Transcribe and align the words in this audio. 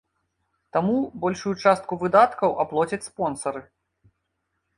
Таму 0.77 0.95
большую 1.25 1.53
частку 1.65 1.93
выдаткаў 2.05 2.57
аплоцяць 2.65 3.01
спонсары. 3.11 3.61